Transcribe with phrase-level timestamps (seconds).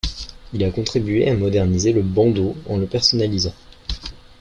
[0.51, 3.53] Il a contribué à moderniser le Bando en le personnalisant.